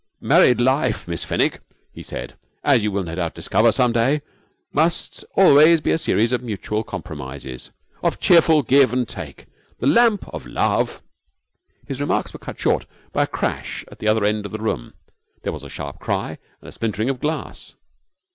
'Married 0.19 0.59
life, 0.59 1.07
Miss 1.07 1.23
Fenwick,' 1.23 1.59
he 1.93 2.01
said, 2.01 2.33
'as 2.63 2.83
you 2.83 2.91
will 2.91 3.03
no 3.03 3.13
doubt 3.13 3.35
discover 3.35 3.71
some 3.71 3.91
day, 3.91 4.23
must 4.73 5.23
always 5.35 5.79
be 5.79 5.91
a 5.91 5.97
series 5.99 6.31
of 6.31 6.41
mutual 6.41 6.83
compromises, 6.83 7.69
of 8.01 8.19
cheerful 8.19 8.63
give 8.63 8.93
and 8.93 9.07
take. 9.07 9.45
The 9.77 9.85
lamp 9.85 10.27
of 10.29 10.47
love' 10.47 11.03
His 11.87 12.01
remarks 12.01 12.33
were 12.33 12.39
cut 12.39 12.59
short 12.59 12.87
by 13.13 13.21
a 13.21 13.27
crash 13.27 13.85
at 13.91 13.99
the 13.99 14.07
other 14.07 14.25
end 14.25 14.47
of 14.47 14.51
the 14.51 14.57
room. 14.63 14.95
There 15.43 15.53
was 15.53 15.61
a 15.63 15.69
sharp 15.69 15.99
cry 15.99 16.29
and 16.31 16.67
the 16.67 16.71
splintering 16.71 17.11
of 17.11 17.19
glass. 17.19 17.75